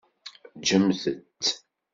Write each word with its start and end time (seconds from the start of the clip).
Ǧǧemt-t. 0.59 1.03